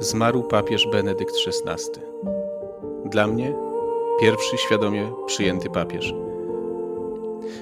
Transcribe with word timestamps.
zmarł 0.00 0.42
papież 0.42 0.86
Benedykt 0.92 1.34
XVI. 1.46 2.00
Dla 3.04 3.26
mnie 3.26 3.54
pierwszy 4.20 4.58
świadomie 4.58 5.12
przyjęty 5.26 5.70
papież. 5.70 6.14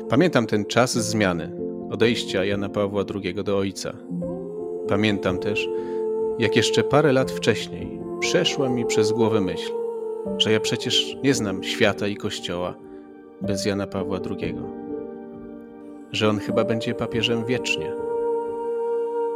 Pamiętam 0.08 0.46
ten 0.46 0.64
czas 0.64 0.92
zmiany, 0.92 1.52
odejścia 1.90 2.44
Jana 2.44 2.68
Pawła 2.68 3.04
II 3.14 3.34
do 3.34 3.58
Ojca. 3.58 3.92
Pamiętam 4.88 5.38
też, 5.38 5.68
jak 6.38 6.56
jeszcze 6.56 6.84
parę 6.84 7.12
lat 7.12 7.30
wcześniej 7.30 8.00
przeszła 8.20 8.68
mi 8.68 8.84
przez 8.86 9.12
głowę 9.12 9.40
myśl, 9.40 9.72
że 10.38 10.52
ja 10.52 10.60
przecież 10.60 11.16
nie 11.24 11.34
znam 11.34 11.64
świata 11.64 12.06
i 12.06 12.16
Kościoła 12.16 12.74
bez 13.40 13.66
Jana 13.66 13.86
Pawła 13.86 14.18
II, 14.30 14.54
że 16.12 16.28
on 16.28 16.38
chyba 16.38 16.64
będzie 16.64 16.94
papieżem 16.94 17.44
wiecznie. 17.44 18.07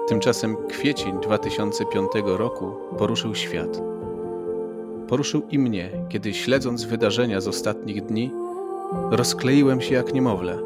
Tymczasem 0.08 0.56
kwiecień 0.68 1.20
2005 1.20 2.12
roku 2.24 2.72
poruszył 2.98 3.34
świat. 3.34 3.82
Poruszył 5.08 5.42
i 5.50 5.58
mnie, 5.58 5.90
kiedy 6.08 6.34
śledząc 6.34 6.84
wydarzenia 6.84 7.40
z 7.40 7.48
ostatnich 7.48 8.02
dni, 8.06 8.30
rozkleiłem 9.10 9.80
się 9.80 9.94
jak 9.94 10.14
niemowlę, 10.14 10.58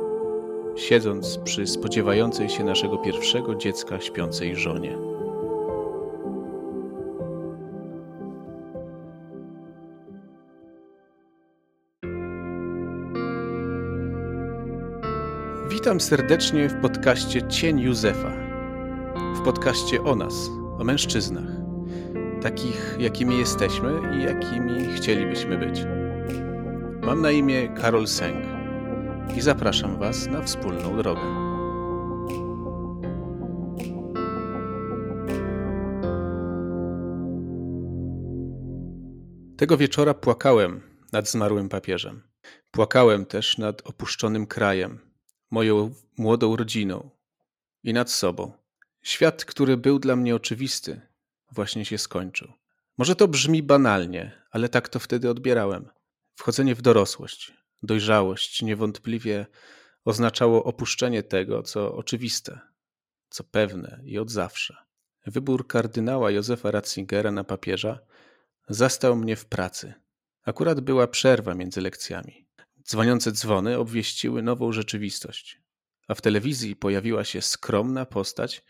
siedząc 0.76 1.38
przy 1.38 1.66
spodziewającej 1.66 2.48
się 2.48 2.64
naszego 2.64 2.98
pierwszego 2.98 3.54
dziecka 3.54 4.00
śpiącej 4.00 4.56
żonie. 4.56 4.98
Witam 15.68 16.00
serdecznie 16.00 16.68
w 16.68 16.80
podcaście 16.80 17.48
Cień 17.48 17.80
Józefa. 17.80 18.45
Podcaście 19.46 20.02
o 20.02 20.14
nas, 20.14 20.50
o 20.78 20.84
mężczyznach, 20.84 21.50
takich 22.42 22.96
jakimi 22.98 23.38
jesteśmy 23.38 24.16
i 24.18 24.22
jakimi 24.22 24.94
chcielibyśmy 24.94 25.58
być. 25.58 25.84
Mam 27.02 27.22
na 27.22 27.30
imię 27.30 27.68
Karol 27.68 28.06
Sęk 28.06 28.44
i 29.36 29.40
zapraszam 29.40 29.98
Was 29.98 30.26
na 30.26 30.42
wspólną 30.42 30.96
drogę. 30.96 31.20
Tego 39.56 39.76
wieczora 39.76 40.14
płakałem 40.14 40.80
nad 41.12 41.28
zmarłym 41.28 41.68
papieżem. 41.68 42.22
Płakałem 42.70 43.26
też 43.26 43.58
nad 43.58 43.88
opuszczonym 43.88 44.46
krajem, 44.46 44.98
moją 45.50 45.94
młodą 46.18 46.56
rodziną 46.56 47.10
i 47.84 47.92
nad 47.92 48.10
sobą. 48.10 48.65
Świat, 49.06 49.44
który 49.44 49.76
był 49.76 49.98
dla 49.98 50.16
mnie 50.16 50.36
oczywisty, 50.36 51.00
właśnie 51.52 51.84
się 51.84 51.98
skończył. 51.98 52.52
Może 52.98 53.16
to 53.16 53.28
brzmi 53.28 53.62
banalnie, 53.62 54.42
ale 54.50 54.68
tak 54.68 54.88
to 54.88 54.98
wtedy 54.98 55.30
odbierałem. 55.30 55.88
Wchodzenie 56.34 56.74
w 56.74 56.82
dorosłość, 56.82 57.52
dojrzałość 57.82 58.62
niewątpliwie 58.62 59.46
oznaczało 60.04 60.64
opuszczenie 60.64 61.22
tego, 61.22 61.62
co 61.62 61.94
oczywiste, 61.94 62.60
co 63.28 63.44
pewne 63.44 64.00
i 64.04 64.18
od 64.18 64.30
zawsze. 64.30 64.76
Wybór 65.26 65.66
kardynała 65.66 66.30
Józefa 66.30 66.70
Ratzingera 66.70 67.30
na 67.32 67.44
papieża 67.44 67.98
zastał 68.68 69.16
mnie 69.16 69.36
w 69.36 69.46
pracy. 69.46 69.94
Akurat 70.44 70.80
była 70.80 71.06
przerwa 71.06 71.54
między 71.54 71.80
lekcjami. 71.80 72.46
Dzwoniące 72.82 73.32
dzwony 73.32 73.78
obwieściły 73.78 74.42
nową 74.42 74.72
rzeczywistość, 74.72 75.60
a 76.08 76.14
w 76.14 76.20
telewizji 76.20 76.76
pojawiła 76.76 77.24
się 77.24 77.42
skromna 77.42 78.06
postać 78.06 78.64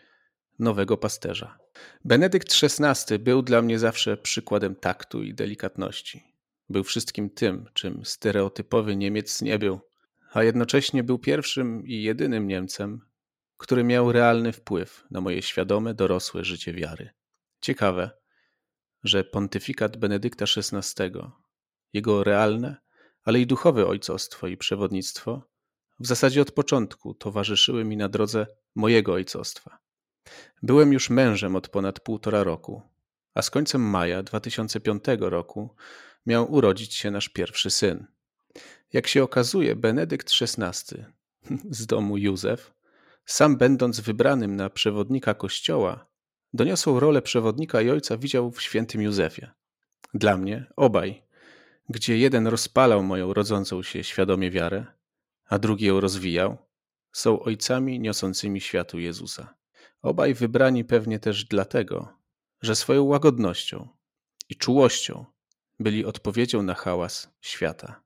nowego 0.58 0.96
pasterza. 0.96 1.58
Benedykt 2.04 2.52
XVI 2.62 3.18
był 3.18 3.42
dla 3.42 3.62
mnie 3.62 3.78
zawsze 3.78 4.16
przykładem 4.16 4.76
taktu 4.76 5.22
i 5.22 5.34
delikatności. 5.34 6.24
Był 6.68 6.84
wszystkim 6.84 7.30
tym, 7.30 7.68
czym 7.74 8.04
stereotypowy 8.04 8.96
Niemiec 8.96 9.42
nie 9.42 9.58
był, 9.58 9.80
a 10.32 10.42
jednocześnie 10.42 11.02
był 11.02 11.18
pierwszym 11.18 11.86
i 11.86 12.02
jedynym 12.02 12.48
Niemcem, 12.48 13.00
który 13.56 13.84
miał 13.84 14.12
realny 14.12 14.52
wpływ 14.52 15.04
na 15.10 15.20
moje 15.20 15.42
świadome, 15.42 15.94
dorosłe 15.94 16.44
życie 16.44 16.72
wiary. 16.72 17.10
Ciekawe, 17.60 18.10
że 19.04 19.24
pontyfikat 19.24 19.96
Benedykta 19.96 20.44
XVI, 20.56 21.04
jego 21.92 22.24
realne, 22.24 22.76
ale 23.24 23.40
i 23.40 23.46
duchowe 23.46 23.86
ojcostwo 23.86 24.46
i 24.46 24.56
przewodnictwo 24.56 25.42
w 26.00 26.06
zasadzie 26.06 26.42
od 26.42 26.52
początku 26.52 27.14
towarzyszyły 27.14 27.84
mi 27.84 27.96
na 27.96 28.08
drodze 28.08 28.46
mojego 28.74 29.12
ojcostwa. 29.12 29.78
Byłem 30.62 30.92
już 30.92 31.10
mężem 31.10 31.56
od 31.56 31.68
ponad 31.68 32.00
półtora 32.00 32.44
roku, 32.44 32.82
a 33.34 33.42
z 33.42 33.50
końcem 33.50 33.82
maja 33.82 34.22
2005 34.22 35.04
roku 35.20 35.74
miał 36.26 36.52
urodzić 36.52 36.94
się 36.94 37.10
nasz 37.10 37.28
pierwszy 37.28 37.70
syn. 37.70 38.06
Jak 38.92 39.06
się 39.06 39.22
okazuje, 39.22 39.76
Benedykt 39.76 40.32
XVI 40.40 41.04
z 41.78 41.86
domu 41.86 42.18
Józef, 42.18 42.74
sam 43.24 43.56
będąc 43.56 44.00
wybranym 44.00 44.56
na 44.56 44.70
przewodnika 44.70 45.34
kościoła, 45.34 46.06
doniosłą 46.54 47.00
rolę 47.00 47.22
przewodnika 47.22 47.80
i 47.82 47.90
ojca 47.90 48.16
widział 48.16 48.50
w 48.50 48.62
świętym 48.62 49.02
Józefie. 49.02 49.46
Dla 50.14 50.36
mnie 50.36 50.66
obaj 50.76 51.26
gdzie 51.88 52.18
jeden 52.18 52.46
rozpalał 52.46 53.02
moją 53.02 53.34
rodzącą 53.34 53.82
się 53.82 54.04
świadomie 54.04 54.50
wiarę, 54.50 54.86
a 55.48 55.58
drugi 55.58 55.86
ją 55.86 56.00
rozwijał, 56.00 56.56
są 57.12 57.40
ojcami 57.40 58.00
niosącymi 58.00 58.60
światu 58.60 58.98
Jezusa. 58.98 59.54
Obaj 60.02 60.34
wybrani 60.34 60.84
pewnie 60.84 61.18
też 61.18 61.44
dlatego, 61.44 62.08
że 62.62 62.76
swoją 62.76 63.04
łagodnością 63.04 63.88
i 64.48 64.56
czułością 64.56 65.24
byli 65.78 66.04
odpowiedzią 66.04 66.62
na 66.62 66.74
hałas 66.74 67.30
świata. 67.40 68.02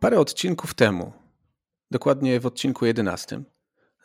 Parę 0.00 0.20
odcinków 0.20 0.74
temu 0.74 1.12
dokładnie 1.90 2.40
w 2.40 2.46
odcinku 2.46 2.86
11, 2.86 3.42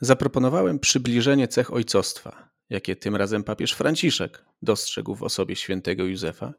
zaproponowałem 0.02 0.80
przybliżenie 0.80 1.48
cech 1.48 1.74
ojcostwa, 1.74 2.55
jakie 2.70 2.96
tym 2.96 3.16
razem 3.16 3.44
papież 3.44 3.74
Franciszek 3.74 4.46
dostrzegł 4.62 5.16
w 5.16 5.24
osobie 5.24 5.56
świętego 5.56 6.04
Józefa 6.04 6.54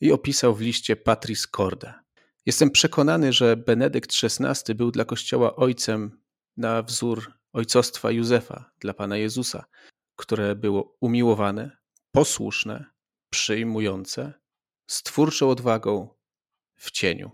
i 0.00 0.12
opisał 0.12 0.54
w 0.54 0.60
liście 0.60 0.96
Patris 0.96 1.46
Corde. 1.46 1.94
Jestem 2.46 2.70
przekonany, 2.70 3.32
że 3.32 3.56
Benedykt 3.56 4.10
XVI 4.22 4.74
był 4.74 4.90
dla 4.90 5.04
Kościoła 5.04 5.56
ojcem 5.56 6.20
na 6.56 6.82
wzór 6.82 7.32
ojcostwa 7.52 8.10
Józefa 8.10 8.70
dla 8.80 8.94
Pana 8.94 9.16
Jezusa, 9.16 9.64
które 10.16 10.54
było 10.54 10.96
umiłowane, 11.00 11.76
posłuszne, 12.12 12.84
przyjmujące, 13.30 14.32
z 14.86 15.02
twórczą 15.02 15.50
odwagą 15.50 16.08
w 16.74 16.90
cieniu, 16.90 17.30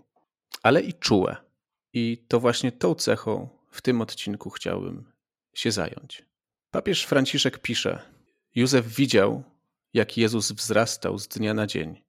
ale 0.63 0.81
i 0.81 0.93
czułe 0.93 1.37
i 1.93 2.25
to 2.27 2.39
właśnie 2.39 2.71
tą 2.71 2.95
cechą 2.95 3.49
w 3.71 3.81
tym 3.81 4.01
odcinku 4.01 4.49
chciałbym 4.49 5.11
się 5.53 5.71
zająć. 5.71 6.28
Papież 6.71 7.05
Franciszek 7.05 7.59
pisze: 7.59 8.01
Józef 8.55 8.87
widział, 8.87 9.43
jak 9.93 10.17
Jezus 10.17 10.51
wzrastał 10.51 11.19
z 11.19 11.27
dnia 11.27 11.53
na 11.53 11.67
dzień 11.67 12.03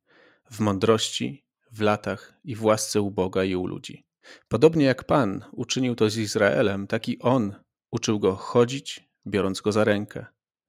w 0.51 0.61
mądrości, 0.61 1.45
w 1.73 1.81
latach 1.81 2.35
i 2.45 2.55
w 2.55 2.65
łasce 2.65 3.01
u 3.01 3.11
Boga 3.11 3.45
i 3.45 3.55
u 3.55 3.67
ludzi. 3.67 4.07
Podobnie 4.49 4.85
jak 4.85 5.05
Pan 5.05 5.45
uczynił 5.53 5.95
to 5.95 6.11
z 6.11 6.17
Izraelem, 6.17 6.87
taki 6.87 7.19
On 7.19 7.55
uczył 7.91 8.19
go 8.19 8.37
chodzić, 8.37 9.09
biorąc 9.27 9.61
go 9.61 9.73
za 9.73 9.85
rękę. 9.85 10.27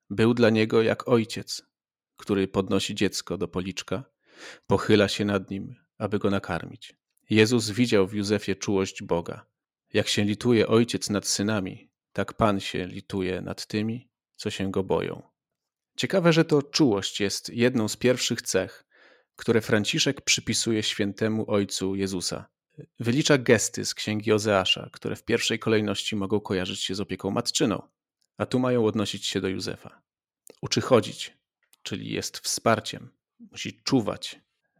Był 0.09 0.34
dla 0.34 0.49
niego 0.49 0.82
jak 0.82 1.08
ojciec, 1.08 1.64
który 2.17 2.47
podnosi 2.47 2.96
dziecko 2.96 3.38
do 3.38 3.47
policzka, 3.47 4.03
pochyla 4.67 5.08
się 5.08 5.26
nad 5.26 5.49
nim, 5.49 5.76
aby 5.97 6.20
go 6.20 6.29
nakarmić. 6.29 6.96
Jezus 7.29 7.70
widział 7.70 8.08
w 8.08 8.14
Józefie 8.14 8.55
czułość 8.55 9.03
Boga. 9.03 9.46
Jak 9.93 10.08
się 10.08 10.23
lituje 10.23 10.67
ojciec 10.67 11.09
nad 11.09 11.28
synami, 11.28 11.91
tak 12.13 12.34
Pan 12.34 12.59
się 12.59 12.85
lituje 12.85 13.41
nad 13.41 13.66
tymi, 13.66 14.09
co 14.35 14.49
się 14.49 14.72
go 14.72 14.84
boją. 14.84 15.22
Ciekawe, 15.97 16.34
że 16.34 16.46
to 16.46 16.63
czułość 16.63 17.19
jest 17.19 17.49
jedną 17.49 17.87
z 17.87 17.97
pierwszych 17.97 18.41
cech, 18.41 18.85
które 19.35 19.61
Franciszek 19.61 20.22
przypisuje 20.22 20.84
świętemu 20.84 21.52
Ojcu 21.52 21.96
Jezusa. 21.96 22.46
Wylicza 22.99 23.37
gesty 23.37 23.85
z 23.85 23.93
księgi 23.93 24.31
Ozeasza, 24.31 24.90
które 24.93 25.16
w 25.16 25.23
pierwszej 25.23 25.59
kolejności 25.59 26.16
mogą 26.16 26.40
kojarzyć 26.40 26.84
się 26.84 26.96
z 26.96 26.99
opieką 26.99 27.31
matczyną, 27.31 27.81
a 28.37 28.46
tu 28.46 28.59
mają 28.59 28.85
odnosić 28.85 29.25
się 29.25 29.41
do 29.41 29.47
Józefa. 29.47 30.02
Uczy 30.61 30.81
chodzić, 30.81 31.37
czyli 31.84 32.11
jest 32.11 32.37
wsparciem, 32.37 33.11
musi 33.52 33.84
czuwać, 33.84 34.40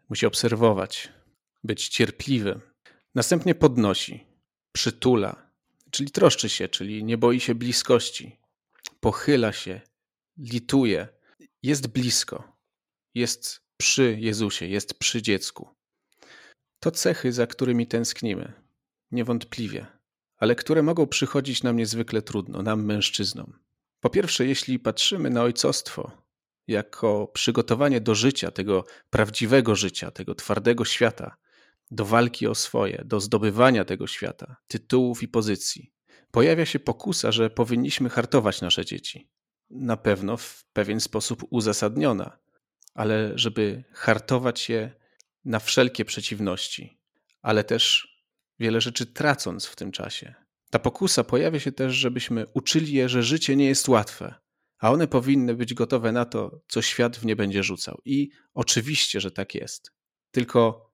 musi 0.10 0.26
obserwować, 0.26 1.10
być 1.64 1.88
cierpliwy. 1.88 2.62
Następnie 3.16 3.56
podnosi, 3.56 4.28
przytula, 4.72 5.51
czyli 5.92 6.12
troszczy 6.12 6.50
się, 6.50 6.68
czyli 6.68 7.04
nie 7.04 7.18
boi 7.18 7.40
się 7.40 7.56
bliskości, 7.56 8.40
pochyla 9.00 9.52
się, 9.52 9.82
lituje, 10.38 11.08
jest 11.64 11.88
blisko, 11.88 12.58
jest 13.16 13.62
przy 13.78 14.18
Jezusie, 14.20 14.68
jest 14.68 14.94
przy 14.94 15.22
dziecku. 15.22 15.70
To 16.80 16.92
cechy, 16.92 17.32
za 17.34 17.48
którymi 17.48 17.88
tęsknimy, 17.88 18.54
niewątpliwie, 19.12 19.86
ale 20.38 20.56
które 20.56 20.84
mogą 20.84 21.08
przychodzić 21.08 21.64
nam 21.64 21.78
niezwykle 21.78 22.22
trudno, 22.22 22.62
nam 22.62 22.86
mężczyznom. 22.86 23.60
Po 24.00 24.10
pierwsze, 24.10 24.46
jeśli 24.46 24.80
patrzymy 24.80 25.30
na 25.30 25.44
ojcostwo 25.44 26.12
jako 26.68 27.28
przygotowanie 27.28 28.02
do 28.02 28.16
życia, 28.16 28.52
tego 28.52 28.86
prawdziwego 29.10 29.76
życia, 29.76 30.12
tego 30.12 30.36
twardego 30.36 30.86
świata, 30.86 31.36
do 31.92 32.06
walki 32.06 32.48
o 32.48 32.56
swoje, 32.56 33.04
do 33.06 33.20
zdobywania 33.20 33.86
tego 33.86 34.08
świata, 34.08 34.56
tytułów 34.68 35.24
i 35.24 35.28
pozycji, 35.28 35.94
pojawia 36.32 36.66
się 36.66 36.80
pokusa, 36.80 37.32
że 37.32 37.50
powinniśmy 37.50 38.10
hartować 38.10 38.62
nasze 38.62 38.86
dzieci. 38.86 39.30
Na 39.70 39.98
pewno 39.98 40.38
w 40.38 40.66
pewien 40.74 41.00
sposób 41.00 41.44
uzasadniona, 41.50 42.40
ale 42.94 43.32
żeby 43.36 43.84
hartować 43.94 44.70
je 44.70 44.92
na 45.46 45.60
wszelkie 45.60 46.06
przeciwności, 46.06 47.00
ale 47.42 47.64
też 47.64 48.08
wiele 48.60 48.82
rzeczy 48.82 49.06
tracąc 49.06 49.66
w 49.66 49.76
tym 49.76 49.92
czasie. 49.92 50.34
Ta 50.70 50.80
pokusa 50.80 51.24
pojawia 51.24 51.60
się 51.60 51.72
też, 51.72 51.96
żebyśmy 51.96 52.46
uczyli 52.54 52.94
je, 52.94 53.10
że 53.10 53.24
życie 53.24 53.56
nie 53.56 53.66
jest 53.66 53.90
łatwe, 53.90 54.36
a 54.80 54.92
one 54.92 55.08
powinny 55.08 55.56
być 55.56 55.74
gotowe 55.74 56.12
na 56.12 56.26
to, 56.26 56.62
co 56.68 56.82
świat 56.82 57.18
w 57.18 57.26
nie 57.26 57.36
będzie 57.36 57.64
rzucał. 57.64 58.02
I 58.06 58.30
oczywiście, 58.54 59.22
że 59.22 59.32
tak 59.32 59.56
jest. 59.56 59.92
Tylko 60.32 60.91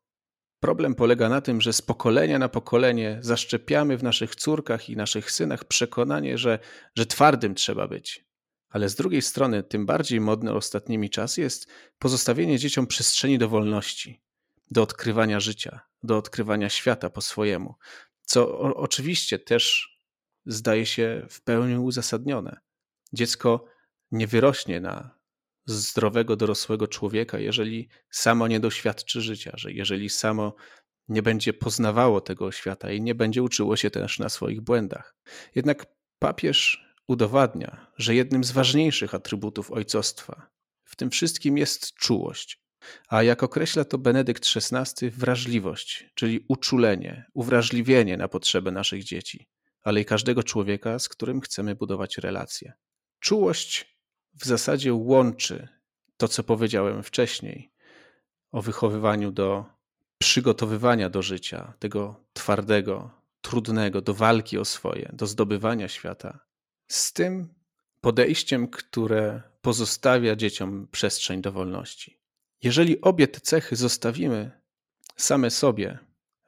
problem 0.60 0.96
polega 0.96 1.30
na 1.30 1.42
tym, 1.42 1.62
że 1.62 1.74
z 1.74 1.82
pokolenia 1.82 2.40
na 2.40 2.50
pokolenie 2.50 3.18
zaszczepiamy 3.22 3.98
w 3.98 4.04
naszych 4.04 4.36
córkach 4.36 4.90
i 4.90 4.96
naszych 4.96 5.32
synach 5.32 5.66
przekonanie, 5.66 6.38
że, 6.38 6.60
że 6.96 7.06
twardym 7.06 7.56
trzeba 7.56 7.88
być. 7.88 8.28
Ale 8.70 8.90
z 8.90 8.96
drugiej 8.96 9.22
strony, 9.22 9.64
tym 9.64 9.86
bardziej 9.86 10.22
modne 10.22 10.54
ostatnimi 10.54 11.10
czasy 11.10 11.42
jest 11.42 11.68
pozostawienie 12.00 12.60
dzieciom 12.60 12.88
przestrzeni 12.88 13.38
do 13.38 13.50
wolności, 13.50 14.22
do 14.72 14.82
odkrywania 14.82 15.40
życia, 15.40 15.80
do 16.04 16.18
odkrywania 16.18 16.70
świata 16.70 17.10
po 17.10 17.22
swojemu, 17.22 17.76
co 18.22 18.60
o, 18.60 18.76
oczywiście 18.76 19.40
też 19.40 19.98
zdaje 20.46 20.86
się 20.86 21.26
w 21.30 21.44
pełni 21.44 21.78
uzasadnione. 21.78 22.58
Dziecko 23.14 23.66
nie 24.12 24.28
wyrośnie 24.28 24.80
na 24.80 25.17
zdrowego, 25.68 26.36
dorosłego 26.36 26.88
człowieka, 26.88 27.40
jeżeli 27.40 27.90
samo 28.10 28.48
nie 28.48 28.60
doświadczy 28.60 29.22
życia, 29.22 29.52
że 29.56 29.72
jeżeli 29.72 30.10
samo 30.10 30.56
nie 31.08 31.22
będzie 31.22 31.54
poznawało 31.54 32.22
tego 32.22 32.52
świata 32.52 32.92
i 32.92 33.02
nie 33.02 33.16
będzie 33.16 33.44
uczyło 33.44 33.76
się 33.76 33.90
też 33.90 34.20
na 34.20 34.30
swoich 34.30 34.62
błędach. 34.62 35.16
Jednak 35.56 35.86
papież 36.20 36.88
udowadnia, 37.08 37.88
że 37.98 38.16
jednym 38.16 38.44
z 38.44 38.52
ważniejszych 38.52 39.16
atrybutów 39.16 39.72
ojcostwa 39.72 40.50
w 40.84 40.96
tym 40.96 41.10
wszystkim 41.10 41.58
jest 41.58 41.94
czułość. 41.94 42.62
A 43.10 43.24
jak 43.24 43.44
określa 43.44 43.86
to 43.86 43.98
Benedykt 43.98 44.46
XVI, 44.56 45.10
wrażliwość, 45.10 46.10
czyli 46.16 46.46
uczulenie, 46.48 47.26
uwrażliwienie 47.34 48.18
na 48.18 48.28
potrzeby 48.28 48.72
naszych 48.72 49.04
dzieci, 49.04 49.48
ale 49.84 50.02
i 50.02 50.06
każdego 50.06 50.44
człowieka, 50.44 51.00
z 51.00 51.10
którym 51.10 51.42
chcemy 51.42 51.76
budować 51.76 52.18
relacje. 52.18 52.74
Czułość 53.20 53.97
w 54.40 54.46
zasadzie 54.46 54.94
łączy 54.94 55.68
to, 56.18 56.28
co 56.28 56.44
powiedziałem 56.44 57.04
wcześniej 57.04 57.72
o 58.52 58.62
wychowywaniu 58.62 59.32
do 59.32 59.66
przygotowywania 60.18 61.10
do 61.10 61.22
życia, 61.22 61.74
tego 61.80 62.16
twardego, 62.34 63.12
trudnego, 63.42 64.02
do 64.02 64.14
walki 64.14 64.58
o 64.58 64.66
swoje, 64.66 65.10
do 65.14 65.28
zdobywania 65.28 65.88
świata, 65.88 66.40
z 66.88 67.14
tym 67.14 67.54
podejściem, 68.02 68.68
które 68.68 69.42
pozostawia 69.62 70.36
dzieciom 70.36 70.88
przestrzeń 70.92 71.42
do 71.42 71.52
wolności. 71.52 72.20
Jeżeli 72.64 73.02
obie 73.02 73.28
te 73.28 73.40
cechy 73.40 73.76
zostawimy 73.76 74.52
same 75.16 75.52
sobie, 75.52 76.00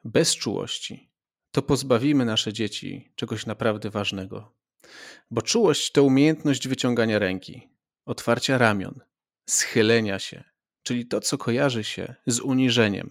bez 0.04 0.36
czułości, 0.36 1.10
to 1.50 1.62
pozbawimy 1.62 2.24
nasze 2.24 2.52
dzieci 2.52 3.12
czegoś 3.14 3.46
naprawdę 3.46 3.90
ważnego. 3.90 4.52
Bo 5.30 5.42
czułość 5.42 5.92
to 5.92 6.04
umiejętność 6.04 6.68
wyciągania 6.68 7.18
ręki, 7.18 7.68
otwarcia 8.04 8.58
ramion, 8.58 9.00
schylenia 9.48 10.18
się, 10.18 10.44
czyli 10.82 11.06
to, 11.06 11.20
co 11.20 11.38
kojarzy 11.38 11.84
się 11.84 12.14
z 12.26 12.40
uniżeniem 12.40 13.10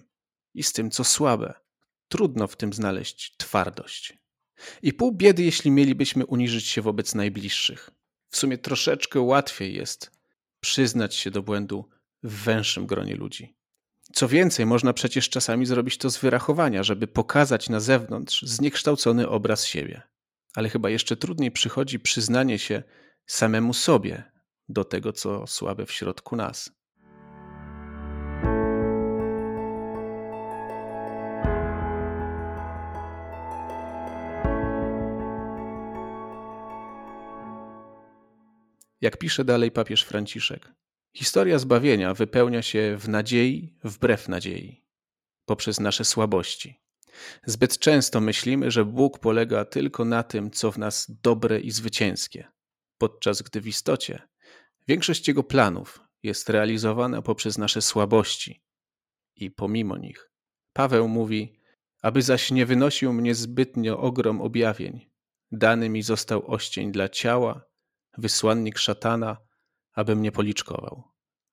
i 0.54 0.62
z 0.62 0.72
tym, 0.72 0.90
co 0.90 1.04
słabe. 1.04 1.54
Trudno 2.08 2.46
w 2.46 2.56
tym 2.56 2.72
znaleźć 2.72 3.36
twardość. 3.36 4.18
I 4.82 4.92
pół 4.92 5.12
biedy, 5.12 5.42
jeśli 5.42 5.70
mielibyśmy 5.70 6.26
uniżyć 6.26 6.66
się 6.66 6.82
wobec 6.82 7.14
najbliższych. 7.14 7.90
W 8.30 8.36
sumie 8.36 8.58
troszeczkę 8.58 9.20
łatwiej 9.20 9.74
jest 9.74 10.10
przyznać 10.60 11.14
się 11.14 11.30
do 11.30 11.42
błędu 11.42 11.88
w 12.22 12.44
węższym 12.44 12.86
gronie 12.86 13.16
ludzi. 13.16 13.56
Co 14.12 14.28
więcej, 14.28 14.66
można 14.66 14.92
przecież 14.92 15.28
czasami 15.28 15.66
zrobić 15.66 15.98
to 15.98 16.10
z 16.10 16.18
wyrachowania, 16.18 16.82
żeby 16.82 17.06
pokazać 17.06 17.68
na 17.68 17.80
zewnątrz 17.80 18.42
zniekształcony 18.42 19.28
obraz 19.28 19.66
siebie. 19.66 20.02
Ale 20.54 20.68
chyba 20.68 20.90
jeszcze 20.90 21.16
trudniej 21.16 21.50
przychodzi 21.50 22.00
przyznanie 22.00 22.58
się 22.58 22.82
samemu 23.26 23.74
sobie 23.74 24.29
do 24.72 24.84
tego, 24.84 25.12
co 25.12 25.46
słabe 25.46 25.86
w 25.86 25.92
środku 25.92 26.36
nas. 26.36 26.80
Jak 39.00 39.16
pisze 39.16 39.44
dalej 39.44 39.70
papież 39.70 40.02
Franciszek, 40.02 40.72
historia 41.16 41.58
zbawienia 41.58 42.14
wypełnia 42.14 42.62
się 42.62 42.96
w 42.98 43.08
nadziei 43.08 43.76
wbrew 43.84 44.28
nadziei, 44.28 44.84
poprzez 45.44 45.80
nasze 45.80 46.04
słabości. 46.04 46.80
Zbyt 47.46 47.78
często 47.78 48.20
myślimy, 48.20 48.70
że 48.70 48.84
Bóg 48.84 49.18
polega 49.18 49.64
tylko 49.64 50.04
na 50.04 50.22
tym, 50.22 50.50
co 50.50 50.72
w 50.72 50.78
nas 50.78 51.06
dobre 51.22 51.60
i 51.60 51.70
zwycięskie, 51.70 52.48
podczas 52.98 53.42
gdy 53.42 53.60
w 53.60 53.66
istocie 53.66 54.29
większość 54.88 55.28
Jego 55.28 55.42
planów 55.42 56.00
jest 56.22 56.48
realizowana 56.48 57.22
poprzez 57.22 57.58
nasze 57.58 57.82
słabości 57.82 58.62
i 59.36 59.50
pomimo 59.50 59.96
nich. 59.96 60.30
Paweł 60.72 61.08
mówi, 61.08 61.60
aby 62.02 62.22
zaś 62.22 62.50
nie 62.50 62.66
wynosił 62.66 63.12
mnie 63.12 63.34
zbytnio 63.34 64.00
ogrom 64.00 64.40
objawień, 64.40 65.10
dany 65.52 65.88
mi 65.88 66.02
został 66.02 66.50
oścień 66.50 66.92
dla 66.92 67.08
ciała, 67.08 67.64
wysłannik 68.18 68.78
szatana, 68.78 69.36
aby 69.92 70.16
mnie 70.16 70.32
policzkował, 70.32 71.02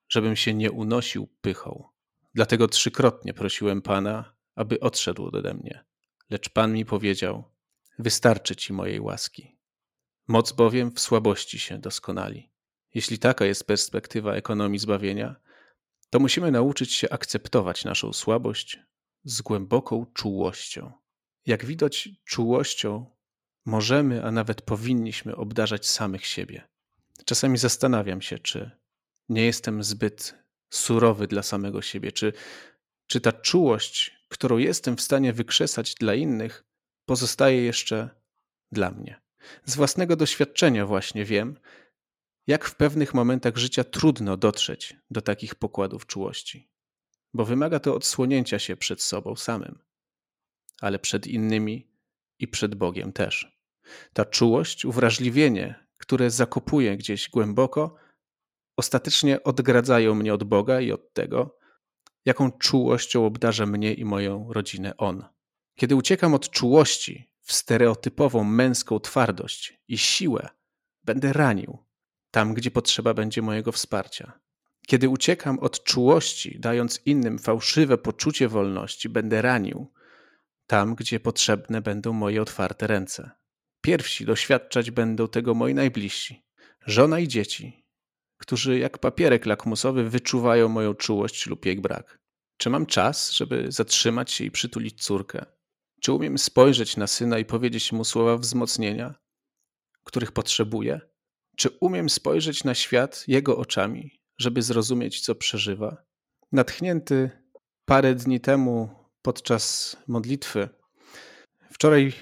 żebym 0.10 0.36
się 0.36 0.54
nie 0.54 0.72
unosił 0.72 1.28
pychą. 1.42 1.84
Dlatego 2.34 2.68
trzykrotnie 2.68 3.34
prosiłem 3.34 3.82
Pana, 3.82 4.36
aby 4.56 4.80
odszedł 4.80 5.26
ode 5.26 5.54
mnie. 5.54 5.86
Lecz 6.30 6.50
Pan 6.50 6.74
mi 6.74 6.86
powiedział: 6.86 7.44
Wystarczy 8.00 8.56
ci 8.56 8.74
mojej 8.74 9.00
łaski. 9.00 9.58
Moc 10.28 10.52
bowiem 10.52 10.92
w 10.92 11.00
słabości 11.00 11.60
się 11.60 11.78
doskonali. 11.78 12.52
Jeśli 12.94 13.20
taka 13.20 13.46
jest 13.46 13.68
perspektywa 13.68 14.34
ekonomii 14.34 14.80
zbawienia, 14.80 15.36
to 16.10 16.20
musimy 16.20 16.52
nauczyć 16.52 16.94
się 16.94 17.10
akceptować 17.10 17.86
naszą 17.86 18.14
słabość 18.14 18.80
z 19.24 19.42
głęboką 19.42 20.06
czułością. 20.14 20.92
Jak 21.46 21.66
widać, 21.66 22.10
czułością 22.26 23.06
możemy, 23.66 24.24
a 24.24 24.32
nawet 24.32 24.62
powinniśmy 24.62 25.36
obdarzać 25.36 25.88
samych 25.88 26.26
siebie. 26.26 26.68
Czasami 27.26 27.58
zastanawiam 27.58 28.22
się, 28.22 28.40
czy 28.40 28.72
nie 29.30 29.46
jestem 29.46 29.84
zbyt 29.84 30.36
surowy 30.70 31.28
dla 31.28 31.44
samego 31.44 31.82
siebie, 31.82 32.12
czy, 32.12 32.34
czy 33.08 33.22
ta 33.22 33.32
czułość, 33.32 34.18
którą 34.30 34.58
jestem 34.58 34.98
w 34.98 35.02
stanie 35.02 35.34
wykrzesać 35.34 35.96
dla 35.96 36.16
innych, 36.16 36.64
pozostaje 37.06 37.64
jeszcze 37.64 38.10
dla 38.72 38.92
mnie. 38.92 39.22
Z 39.66 39.76
własnego 39.76 40.16
doświadczenia 40.16 40.86
właśnie 40.86 41.26
wiem, 41.26 41.60
jak 42.48 42.66
w 42.66 42.76
pewnych 42.76 43.14
momentach 43.14 43.58
życia 43.58 43.84
trudno 43.84 44.38
dotrzeć 44.38 44.96
do 45.12 45.22
takich 45.22 45.56
pokładów 45.56 46.06
czułości, 46.06 46.70
bo 47.34 47.46
wymaga 47.46 47.80
to 47.80 47.96
odsłonięcia 47.96 48.60
się 48.60 48.78
przed 48.78 49.02
sobą 49.02 49.36
samym, 49.36 49.80
ale 50.82 51.00
przed 51.00 51.28
innymi 51.28 51.92
i 52.40 52.48
przed 52.48 52.76
Bogiem 52.76 53.14
też. 53.14 53.60
Ta 54.14 54.26
czułość, 54.26 54.86
uwrażliwienie, 54.86 55.88
które 55.98 56.32
zakopuje 56.32 56.98
gdzieś 56.98 57.30
głęboko, 57.30 57.96
ostatecznie 58.78 59.44
odgradzają 59.44 60.16
mnie 60.16 60.34
od 60.34 60.44
Boga 60.44 60.82
i 60.82 60.92
od 60.92 61.14
tego, 61.14 61.58
jaką 62.26 62.52
czułością 62.52 63.26
obdarza 63.26 63.66
mnie 63.66 63.94
i 63.94 64.06
moją 64.06 64.54
rodzinę 64.54 64.98
On. 64.98 65.26
Kiedy 65.76 65.96
uciekam 65.96 66.34
od 66.34 66.50
czułości 66.50 67.32
w 67.42 67.54
stereotypową 67.54 68.44
męską 68.44 69.00
twardość 69.00 69.80
i 69.88 69.98
siłę, 69.98 70.50
będę 71.04 71.34
ranił 71.34 71.87
tam, 72.32 72.54
gdzie 72.54 72.72
potrzeba 72.72 73.14
będzie 73.14 73.42
mojego 73.42 73.72
wsparcia. 73.72 74.40
Kiedy 74.88 75.10
uciekam 75.10 75.60
od 75.60 75.84
czułości, 75.84 76.60
dając 76.60 77.02
innym 77.06 77.40
fałszywe 77.40 77.98
poczucie 77.98 78.48
wolności, 78.48 79.10
będę 79.10 79.42
ranił 79.42 79.94
tam, 80.68 80.96
gdzie 80.96 81.20
potrzebne 81.20 81.82
będą 81.82 82.14
moje 82.14 82.42
otwarte 82.42 82.88
ręce. 82.88 83.32
Pierwsi 83.82 84.26
doświadczać 84.26 84.92
będą 84.92 85.28
tego 85.28 85.54
moi 85.54 85.74
najbliżsi, 85.74 86.46
żona 86.86 87.20
i 87.20 87.28
dzieci, 87.28 87.86
którzy 88.38 88.80
jak 88.80 88.98
papierek 88.98 89.46
lakmusowy 89.46 90.10
wyczuwają 90.10 90.70
moją 90.70 90.94
czułość 90.94 91.48
lub 91.48 91.66
jej 91.66 91.82
brak. 91.82 92.20
Czy 92.58 92.70
mam 92.70 92.86
czas, 92.86 93.32
żeby 93.32 93.72
zatrzymać 93.72 94.32
się 94.32 94.44
i 94.44 94.52
przytulić 94.52 95.04
córkę? 95.04 95.46
Czy 96.02 96.14
umiem 96.14 96.38
spojrzeć 96.38 96.98
na 96.98 97.08
syna 97.08 97.40
i 97.40 97.46
powiedzieć 97.46 97.92
mu 97.92 98.04
słowa 98.04 98.38
wzmocnienia, 98.38 99.16
których 100.04 100.32
potrzebuje? 100.32 101.02
Czy 101.58 101.70
umiem 101.70 102.10
spojrzeć 102.10 102.64
na 102.64 102.76
świat 102.76 103.24
jego 103.28 103.58
oczami, 103.58 104.20
żeby 104.38 104.62
zrozumieć, 104.62 105.22
co 105.22 105.36
przeżywa? 105.36 106.04
Natchnięty 106.52 107.30
parę 107.86 108.16
dni 108.16 108.40
temu 108.40 108.90
podczas 109.22 109.96
modlitwy, 110.08 110.70
wczoraj 111.72 112.14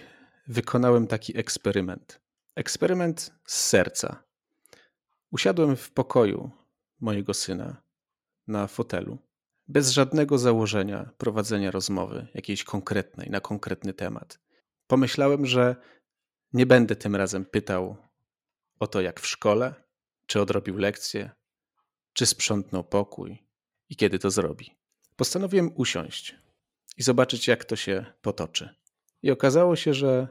wykonałem 0.48 1.08
taki 1.08 1.38
eksperyment. 1.38 2.22
Eksperyment 2.56 3.32
z 3.46 3.60
serca. 3.60 4.24
Usiadłem 5.32 5.76
w 5.76 5.92
pokoju 5.92 6.52
mojego 7.00 7.34
syna 7.34 7.82
na 8.48 8.68
fotelu, 8.68 9.18
bez 9.68 9.90
żadnego 9.90 10.38
założenia 10.38 11.10
prowadzenia 11.18 11.72
rozmowy, 11.72 12.28
jakiejś 12.34 12.64
konkretnej, 12.64 13.30
na 13.30 13.40
konkretny 13.40 13.94
temat. 13.94 14.40
Pomyślałem, 14.88 15.46
że 15.46 15.76
nie 16.54 16.66
będę 16.66 16.96
tym 16.96 17.16
razem 17.16 17.46
pytał 17.46 18.06
o 18.80 18.88
to, 18.88 19.02
jak 19.02 19.20
w 19.20 19.28
szkole, 19.28 19.74
czy 20.26 20.42
odrobił 20.42 20.78
lekcję, 20.78 21.32
czy 22.14 22.26
sprzątnął 22.26 22.84
pokój 22.84 23.44
i 23.90 23.96
kiedy 23.96 24.20
to 24.20 24.32
zrobi. 24.32 24.76
Postanowiłem 25.16 25.72
usiąść 25.76 26.36
i 26.98 27.04
zobaczyć, 27.04 27.48
jak 27.48 27.66
to 27.66 27.76
się 27.76 28.06
potoczy. 28.22 28.70
I 29.22 29.32
okazało 29.32 29.76
się, 29.76 29.94
że 29.94 30.28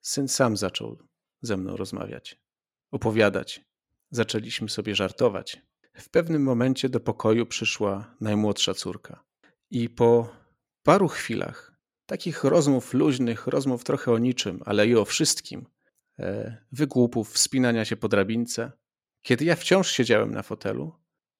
syn 0.00 0.28
sam 0.28 0.56
zaczął 0.56 0.98
ze 1.42 1.56
mną 1.56 1.76
rozmawiać, 1.76 2.40
opowiadać. 2.90 3.60
Zaczęliśmy 4.10 4.68
sobie 4.68 4.94
żartować. 4.94 5.62
W 5.94 6.08
pewnym 6.08 6.42
momencie 6.42 6.88
do 6.88 7.00
pokoju 7.00 7.46
przyszła 7.46 8.16
najmłodsza 8.20 8.74
córka. 8.74 9.24
I 9.70 9.88
po 9.88 10.36
paru 10.82 11.08
chwilach 11.08 11.74
takich 12.06 12.44
rozmów 12.44 12.94
luźnych, 12.94 13.46
rozmów 13.46 13.84
trochę 13.84 14.12
o 14.12 14.18
niczym, 14.18 14.62
ale 14.64 14.86
i 14.86 14.96
o 14.96 15.04
wszystkim, 15.04 15.66
wygłupów, 16.72 17.32
wspinania 17.32 17.84
się 17.84 17.96
po 17.96 18.08
drabince, 18.08 18.72
kiedy 19.22 19.44
ja 19.44 19.56
wciąż 19.56 19.90
siedziałem 19.90 20.30
na 20.30 20.42
fotelu, 20.42 20.92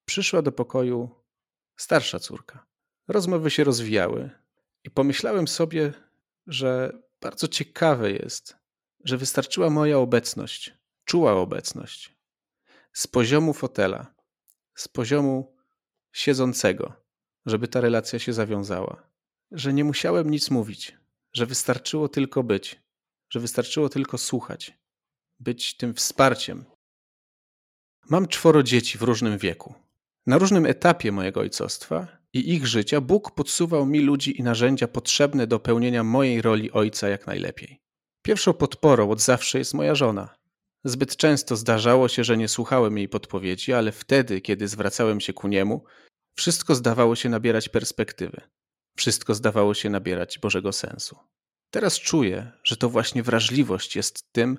przyszła 0.04 0.42
do 0.42 0.52
pokoju 0.52 1.10
starsza 1.76 2.18
córka. 2.18 2.66
Rozmowy 3.08 3.50
się 3.50 3.64
rozwijały 3.64 4.30
i 4.84 4.90
pomyślałem 4.90 5.48
sobie, 5.48 5.92
że 6.46 6.98
bardzo 7.20 7.48
ciekawe 7.48 8.12
jest, 8.12 8.56
że 9.04 9.16
wystarczyła 9.16 9.70
moja 9.70 9.98
obecność, 9.98 10.74
czuła 11.04 11.32
obecność 11.32 12.14
z 12.92 13.06
poziomu 13.06 13.52
fotela, 13.52 14.14
z 14.74 14.88
poziomu 14.88 15.56
siedzącego, 16.12 16.92
żeby 17.46 17.68
ta 17.68 17.80
relacja 17.80 18.18
się 18.18 18.32
zawiązała. 18.32 19.10
Że 19.50 19.72
nie 19.72 19.84
musiałem 19.84 20.30
nic 20.30 20.50
mówić, 20.50 20.98
że 21.32 21.46
wystarczyło 21.46 22.08
tylko 22.08 22.42
być, 22.42 22.83
że 23.34 23.40
wystarczyło 23.40 23.88
tylko 23.88 24.18
słuchać, 24.18 24.72
być 25.40 25.76
tym 25.76 25.94
wsparciem. 25.94 26.64
Mam 28.10 28.28
czworo 28.28 28.62
dzieci 28.62 28.98
w 28.98 29.02
różnym 29.02 29.38
wieku. 29.38 29.74
Na 30.26 30.38
różnym 30.38 30.66
etapie 30.66 31.12
mojego 31.12 31.40
ojcostwa 31.40 32.08
i 32.32 32.54
ich 32.54 32.66
życia 32.66 33.00
Bóg 33.00 33.30
podsuwał 33.30 33.86
mi 33.86 34.00
ludzi 34.00 34.40
i 34.40 34.42
narzędzia 34.42 34.88
potrzebne 34.88 35.46
do 35.46 35.60
pełnienia 35.60 36.04
mojej 36.04 36.42
roli 36.42 36.72
ojca 36.72 37.08
jak 37.08 37.26
najlepiej. 37.26 37.80
Pierwszą 38.22 38.52
podporą 38.52 39.10
od 39.10 39.20
zawsze 39.20 39.58
jest 39.58 39.74
moja 39.74 39.94
żona. 39.94 40.34
Zbyt 40.84 41.16
często 41.16 41.56
zdarzało 41.56 42.08
się, 42.08 42.24
że 42.24 42.36
nie 42.36 42.48
słuchałem 42.48 42.98
jej 42.98 43.08
podpowiedzi, 43.08 43.72
ale 43.72 43.92
wtedy, 43.92 44.40
kiedy 44.40 44.68
zwracałem 44.68 45.20
się 45.20 45.32
ku 45.32 45.48
niemu, 45.48 45.84
wszystko 46.36 46.74
zdawało 46.74 47.16
się 47.16 47.28
nabierać 47.28 47.68
perspektywy. 47.68 48.40
Wszystko 48.96 49.34
zdawało 49.34 49.74
się 49.74 49.90
nabierać 49.90 50.38
Bożego 50.38 50.72
sensu. 50.72 51.16
Teraz 51.74 52.00
czuję, 52.00 52.52
że 52.64 52.76
to 52.76 52.88
właśnie 52.88 53.22
wrażliwość 53.22 53.96
jest 53.96 54.32
tym, 54.32 54.58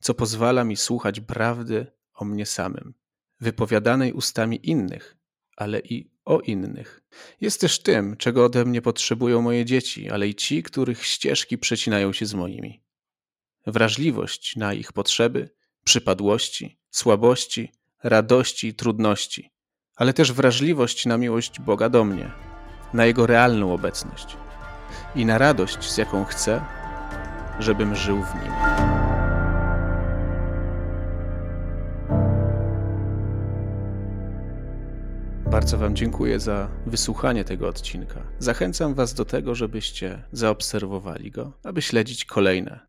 co 0.00 0.14
pozwala 0.14 0.64
mi 0.64 0.76
słuchać 0.76 1.20
prawdy 1.20 1.86
o 2.14 2.24
mnie 2.24 2.46
samym, 2.46 2.94
wypowiadanej 3.40 4.12
ustami 4.12 4.70
innych, 4.70 5.16
ale 5.56 5.80
i 5.80 6.10
o 6.24 6.40
innych. 6.40 7.02
Jest 7.40 7.60
też 7.60 7.78
tym, 7.78 8.16
czego 8.16 8.44
ode 8.44 8.64
mnie 8.64 8.82
potrzebują 8.82 9.42
moje 9.42 9.64
dzieci, 9.64 10.10
ale 10.10 10.28
i 10.28 10.34
ci, 10.34 10.62
których 10.62 11.04
ścieżki 11.04 11.58
przecinają 11.58 12.12
się 12.12 12.26
z 12.26 12.34
moimi. 12.34 12.82
Wrażliwość 13.66 14.56
na 14.56 14.74
ich 14.74 14.92
potrzeby, 14.92 15.50
przypadłości, 15.84 16.78
słabości, 16.90 17.72
radości 18.02 18.68
i 18.68 18.74
trudności, 18.74 19.50
ale 19.96 20.12
też 20.12 20.32
wrażliwość 20.32 21.06
na 21.06 21.18
miłość 21.18 21.60
Boga 21.60 21.88
do 21.88 22.04
mnie, 22.04 22.32
na 22.94 23.06
Jego 23.06 23.26
realną 23.26 23.74
obecność 23.74 24.36
i 25.14 25.26
na 25.26 25.38
radość, 25.38 25.90
z 25.90 25.96
jaką 25.96 26.24
chcę, 26.24 26.60
żebym 27.58 27.94
żył 27.94 28.22
w 28.22 28.34
Nim. 28.42 28.52
Bardzo 35.50 35.78
Wam 35.78 35.96
dziękuję 35.96 36.40
za 36.40 36.68
wysłuchanie 36.86 37.44
tego 37.44 37.68
odcinka. 37.68 38.20
Zachęcam 38.38 38.94
Was 38.94 39.14
do 39.14 39.24
tego, 39.24 39.54
żebyście 39.54 40.22
zaobserwowali 40.32 41.30
go, 41.30 41.52
aby 41.64 41.82
śledzić 41.82 42.24
kolejne 42.24 42.86